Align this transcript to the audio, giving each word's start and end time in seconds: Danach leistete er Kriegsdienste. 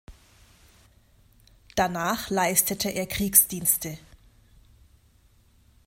Danach 1.75 2.31
leistete 2.31 2.89
er 2.89 3.05
Kriegsdienste. 3.05 3.99